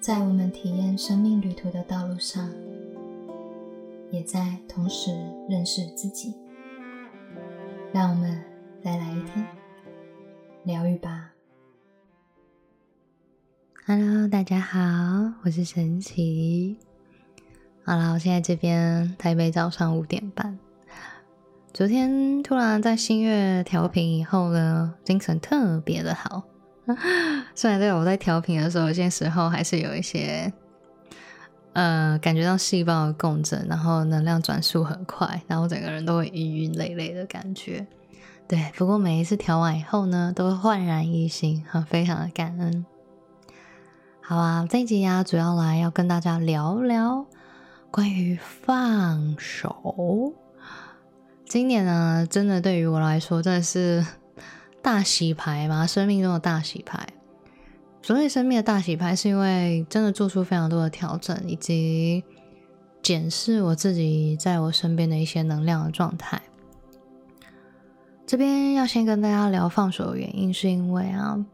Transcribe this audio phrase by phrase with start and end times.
[0.00, 2.48] 在我们体验生命旅途的道路上，
[4.10, 5.10] 也在同时
[5.46, 6.34] 认识自己。
[7.92, 8.42] 让我们
[8.82, 9.46] 再来一天
[10.64, 11.32] 疗愈吧。
[13.84, 14.80] Hello，大家好，
[15.42, 16.78] 我是神奇。
[17.84, 20.58] 好了，我现在这边台北早上五点半。
[21.74, 26.44] 昨天突然在新月调频以后呢，精神特别的好。
[27.54, 30.52] 虽然在我在调频的时候，有些时候还是有一些，
[31.72, 37.86] 呃，感觉到细胞共振，然后能量转速很快，然后整个人都会晕晕累累的感觉。
[38.48, 42.84] 对，不过每一次调完以后呢，都会焕然一新，很非常的感恩。
[44.20, 47.26] 好啊，这一集呀，主要来要跟大家聊聊
[47.90, 50.32] 关于放手。
[51.44, 54.04] 今年呢，真的对于我来说，真的是。
[54.82, 57.06] 大洗牌嘛，生命中的大洗牌。
[58.02, 62.24] 所谓生命的大洗牌，是因为真的做出非常多的调整，以及
[63.02, 66.40] 检视我自己在我身边的一些能量的状态。
[68.26, 71.44] 这边要先跟大家聊放手的原因，是因为啊，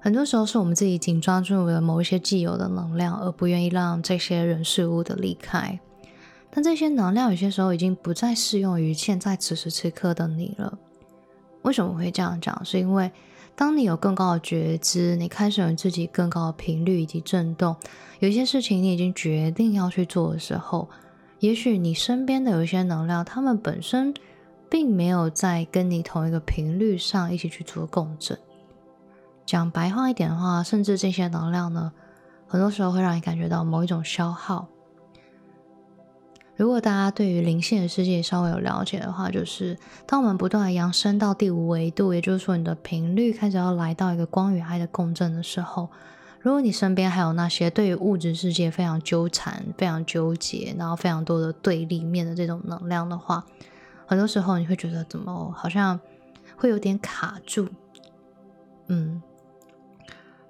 [0.00, 5.78] 很多时候是我们自己紧抓住了某一些既有的能量，而不愿意让这些人事物的离开。
[6.50, 10.78] 但这些能量有些时候已经不再适用于现在此时此刻的你了。
[11.62, 12.64] 为什么会这样讲？
[12.64, 13.10] 是因为
[13.54, 17.76] 当你有更高的觉知，你开始有自己更高的频率以及震动，
[18.20, 20.88] 有一些事情你已经决定要去做的时候，
[21.38, 24.14] 也许你身边的有一些能量，他们本身
[24.70, 28.38] 并没有在跟你同一个频率上一起去做共振。
[29.44, 31.92] 讲白话一点的话，甚至这些能量呢，
[32.46, 34.66] 很多时候会让你感觉到某一种消耗。
[36.62, 45.90] 如果大家对于灵性的世界稍微有了解的话，就是当我们不断的扬升到第五维度，也就是说你的频率开始要来到一个光与爱的共振的时候，
[46.38, 53.44] 如果你身边还有那些对于物质世界非常纠缠、非常纠结，然后非常多的对立面的这种能量的话，
[54.06, 55.98] 很多时候你会觉得怎么好像
[56.56, 57.66] 会有点卡住。
[58.86, 59.20] 嗯，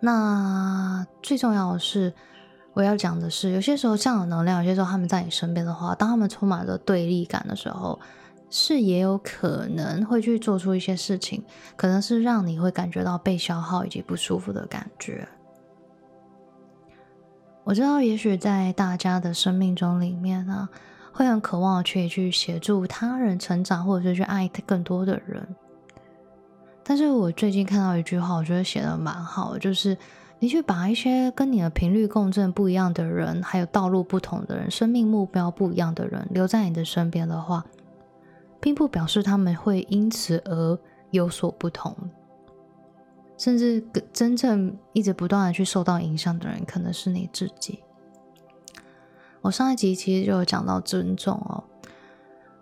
[0.00, 2.12] 那最重要的是。
[2.72, 7.98] 我要讲的是，有些时候这样的能量，有些时候他们在你身边的话，当他们充满了对立感的时候，
[8.48, 11.44] 是也有可能会去做出一些事情，
[11.76, 15.26] 可能是让你会感觉到被消耗以及不舒服的感觉。
[17.64, 20.68] 我知道，也许在大家的生命中里面呢，
[21.12, 25.44] 会很渴望去去协助他人成长，或者是去爱更多的人。
[26.84, 29.98] 但是我最近看到一句话，我觉得写的蛮好，就是。
[30.42, 37.64] 你去把一些跟你的频率共振不一样的人，还有道路不同的人、生命目标不一样的人留在你的身边的话，
[38.58, 40.78] 并不表示他们会因此而
[41.10, 41.94] 有所不同。
[43.36, 43.84] 甚至
[44.14, 47.80] 真正一直不断的去受到影响的人，可能是你自己。
[49.42, 51.64] 我上一集其实就有讲到尊重哦，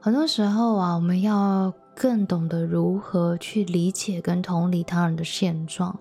[0.00, 5.98] 很多时候啊，我们要更懂得如何去理解跟同理他人的现状。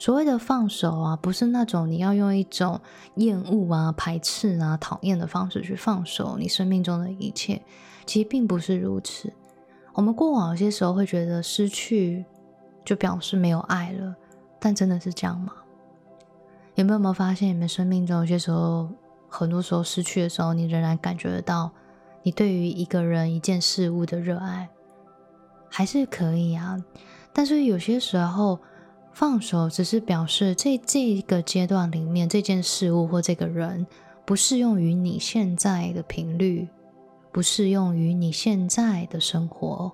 [0.00, 2.80] 所谓的放手啊，不是那种你要用一种
[3.16, 7.60] 厌恶啊、排斥啊、讨厌的方式去放手你生命中的一切，
[8.06, 9.30] 其实并不是如此。
[9.92, 12.24] 我们过往有些时候会觉得失去
[12.82, 14.16] 就表示没有爱了，
[14.58, 15.52] 但真的是这样吗？
[16.76, 18.88] 有没有没有发现，你们生命中有些时候，
[19.28, 21.70] 很多时候失去的时候，你仍然感觉得到
[22.22, 24.70] 你对于一个人、一件事物的热爱，
[25.68, 26.82] 还是可以啊。
[27.34, 28.58] 但是有些时候。
[29.12, 33.86] 放手只是表示，这这个阶段里面，这件事物或这个人
[34.24, 36.68] 不适用于你现在的频率，
[37.30, 39.92] 不适用于你现在的生活，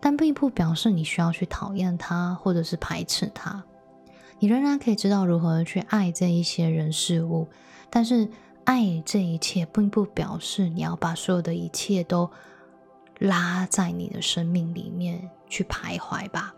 [0.00, 3.64] 但并不表示你需要去讨厌他或者是排斥他。
[4.38, 7.48] 你仍然可以知道如何去爱这一些人事物，
[7.88, 8.28] 但是
[8.64, 12.30] 爱这一切，并不表示你要把所有的一切都
[13.18, 16.54] 拉在你的生命里面去徘徊吧。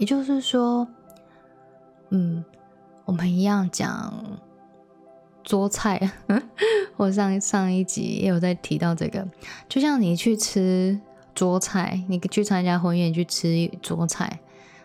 [0.00, 0.88] 也就是说，
[2.08, 2.42] 嗯，
[3.04, 4.40] 我们一样讲
[5.44, 6.10] 桌菜，
[6.96, 9.28] 我上上一集也有在提到这个。
[9.68, 10.98] 就像你去吃
[11.34, 14.40] 桌菜，你去参加婚宴去吃桌菜，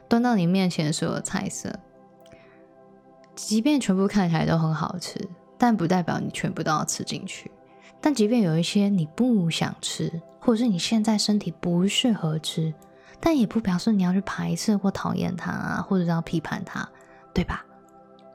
[0.10, 1.74] 端到你面前的所有菜色，
[3.36, 5.18] 即便全部看起来都很好吃，
[5.58, 7.50] 但不代表你全部都要吃进去。
[8.02, 12.74] 但即便有一些你不想吃，或者是你现在身体不适合吃。
[13.26, 16.88] 但也不表示你要去排斥或讨厌他啊，或者要批判他，
[17.34, 17.66] 对吧？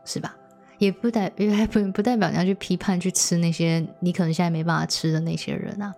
[0.05, 0.35] 是吧？
[0.79, 5.95] 也不代也不不代表你要去批判去吃那些你可能现在没办法吃的那些人啊。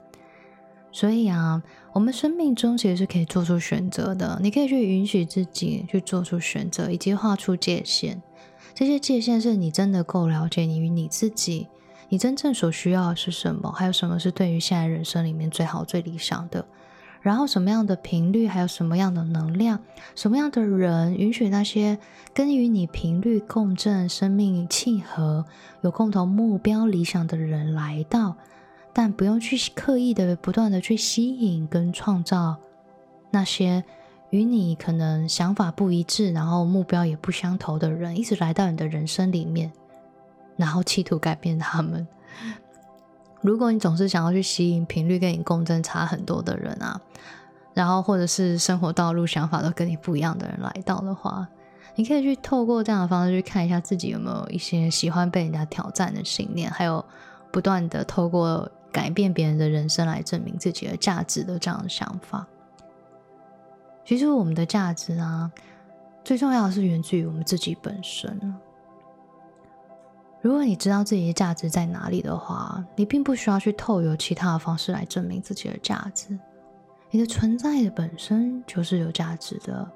[0.91, 1.63] 所以啊，
[1.95, 4.39] 我们生命中其实是可以做出选择的。
[4.43, 8.23] 你可以去允许自己去做出选择，以及画出界限。
[8.75, 11.69] 这些界限是你真的够了解你与你自己，
[12.11, 16.67] 你真正所需要的是什么，还有什么是对于现在人生里面最好、最理想的。
[17.23, 19.81] 然后什么样的频率，还有什么样的能量，
[20.15, 21.99] 什么样的人，允许那些
[22.35, 25.47] 跟与你频率共振、生命契合、
[25.83, 28.37] 有共同目标、理想的人来到。
[28.93, 32.57] 但不用去刻意的不断的去吸引跟创造
[33.31, 33.83] 那些
[34.29, 39.73] 与你可能想法不一致，然后目标也不相投的人，一直来到你的人生里面，
[40.57, 42.07] 然后企图改变他们。
[43.43, 46.99] 如果你总是想要去吸引频率跟你共振差很多的人啊，
[47.75, 51.47] 然后或者是生活道路、想法都跟你不一样的人来到的话，
[51.95, 57.05] 你可以去透过这样的方式去看一下自己有没有一些喜欢被人家挑战的信念，还有
[57.51, 58.71] 不断的透过。
[58.93, 62.47] 改变别人的人生来证明自己的价值的这样的想法，
[64.05, 65.51] 其实我们的价值啊，
[66.23, 68.55] 最重要的是源自于我们自己本身。
[70.43, 76.39] 如果你知道自己的价值在哪里的话，你并不需要去透由其他的方式来证明自己的价值。
[77.11, 79.89] 你的存在的本身就是有价值的。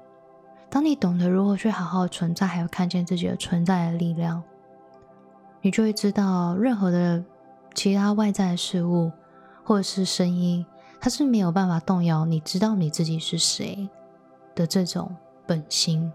[0.69, 4.41] 当你懂得如何去好好存在，还有看见自己的存在的力量，
[5.61, 7.23] 你就会知道任何的。
[7.75, 9.11] 其他外在的事物
[9.63, 10.65] 或者是声音，
[10.99, 13.87] 它是没有办法动摇你知道你自己是谁
[14.55, 15.15] 的这种
[15.45, 16.11] 本心。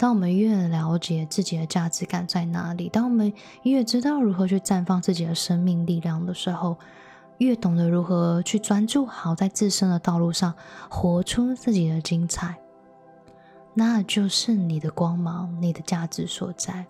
[0.00, 3.30] 当我们越了解自己的价值感在哪里，当我们
[3.64, 6.74] 越知道如何去绽放自己的生命力量的时候，
[7.36, 10.54] 越懂得如何去专注好在自身的道路上，
[10.88, 12.58] 活出自己的精彩，
[13.74, 16.86] 那就是你的光芒，你的价值所在。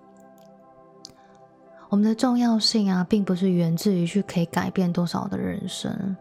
[1.88, 6.16] 我们的重要性啊，并不是源自于去可以改变多少的人生，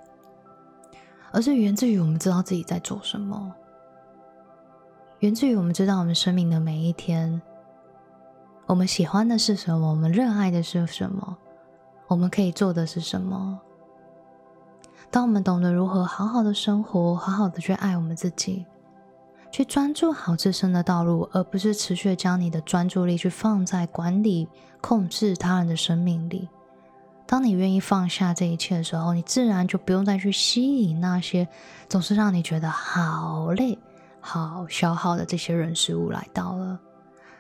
[1.32, 3.54] 而是源自于我们知道自己在做什么，
[5.20, 7.42] 源自于我们知道我们生命的每一天，
[8.68, 11.36] 我们喜欢的是什么，我们热爱的是什么，
[12.08, 13.60] 我们可以做的是什么。
[15.12, 18.66] 当我们懂得如何好好的生活，好好的去爱我们自己。
[19.52, 24.48] 去专注好自身的道路，而不是持续将你的专注力去放在管理、
[24.80, 26.48] 控制他人的生命里。
[27.26, 31.46] 当你愿意放下这一切的时候，你自然就不用再去吸引那些
[31.90, 33.78] 总是让你觉得好累、
[34.20, 36.80] 好消耗的这些人事物来到了，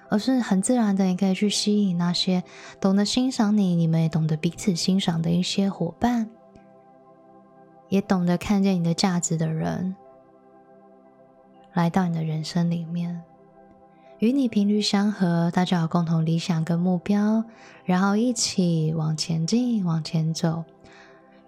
[0.09, 2.43] 而是很自然的，你可以去吸引那些
[2.79, 6.29] 懂得欣赏你、你们也懂得彼此欣赏的一些伙伴，
[7.89, 9.95] 也懂得看见你的价值的人。
[11.73, 13.21] 来到你的人生里面，
[14.17, 17.43] 与你频率相合，大家有共同理想跟目标，
[17.85, 20.63] 然后一起往前进、往前走。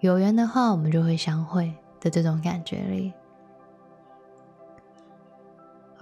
[0.00, 3.12] 有缘的话，我们就会相会的这种感觉里。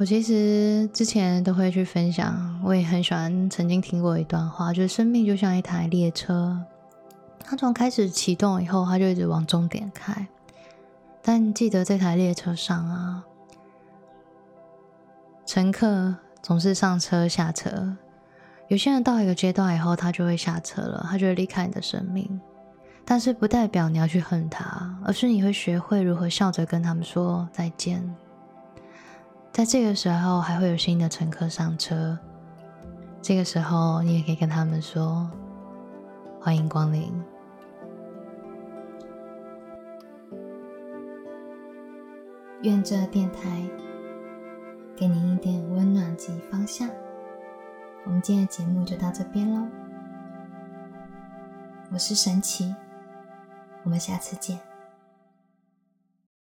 [0.01, 6.59] 我其实之前都会去分享，我也很喜欢曾经听过一段话，就是生命就像一台列车，
[7.39, 10.27] 它从开始启动以后，它就一直往终点开。
[11.21, 13.23] 但记得这台列车上啊。
[15.45, 17.95] 乘客总是上车下车，
[18.69, 22.41] 有些人到一个阶段以后，他就会下车了，他就会离开你的生命。
[23.05, 28.03] 但是不代表你要去恨他，而是你会学会如何笑着跟他们说再见。
[29.53, 32.19] 在这个时候，还会有新的乘客上车，
[33.21, 35.31] 这个时候你也可以跟他们说
[36.41, 37.13] 欢迎光临。
[42.63, 43.69] 愿这电台。
[44.97, 46.87] 给您一点温暖及方向。
[48.05, 49.67] 我们今天的节目就到这边喽。
[51.91, 52.77] 我是神奇，
[53.83, 54.70] 我们下次见。